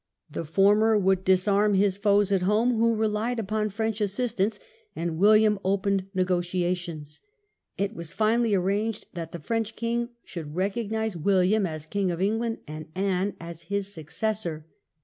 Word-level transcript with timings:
The 0.31 0.45
former 0.45 0.97
would 0.97 1.23
disarm 1.23 1.75
his 1.75 1.95
foes 1.95 2.31
at 2.31 2.41
home, 2.41 2.71
who 2.73 2.95
relied 2.95 3.37
upon 3.37 3.69
French 3.69 4.01
assistance, 4.01 4.59
and 4.95 5.19
William 5.19 5.59
opened 5.63 6.07
negotiations. 6.15 7.21
It 7.77 7.93
was 7.93 8.11
finally 8.11 8.55
arranged 8.55 9.05
that 9.13 9.31
the 9.31 9.37
French 9.37 9.75
king 9.75 10.09
should 10.23 10.55
recognize 10.55 11.15
William 11.15 11.67
as 11.67 11.85
King 11.85 12.09
of 12.09 12.19
England 12.19 12.61
and 12.67 12.87
Anne 12.95 13.35
as 13.39 13.61
his 13.69 13.93
successor. 13.93 14.65